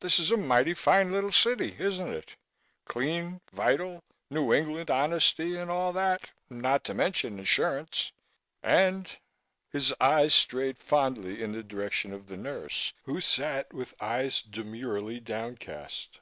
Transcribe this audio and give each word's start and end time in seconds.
This 0.00 0.18
is 0.18 0.32
a 0.32 0.36
mighty 0.36 0.74
fine 0.74 1.12
little 1.12 1.30
city, 1.30 1.76
isn't 1.78 2.08
it? 2.12 2.34
Clean, 2.86 3.40
vital, 3.52 4.02
New 4.28 4.52
England 4.52 4.90
honesty 4.90 5.54
and 5.56 5.70
all 5.70 5.92
that, 5.92 6.30
not 6.48 6.82
to 6.86 6.92
mention 6.92 7.38
insurance. 7.38 8.10
And" 8.64 9.08
His 9.72 9.94
eyes 10.00 10.34
strayed 10.34 10.76
fondly 10.78 11.40
in 11.40 11.52
the 11.52 11.62
direction 11.62 12.12
of 12.12 12.26
the 12.26 12.36
nurse 12.36 12.92
who 13.04 13.20
sat 13.20 13.72
with 13.72 13.94
eyes 14.02 14.42
demurely 14.42 15.20
downcast. 15.20 16.18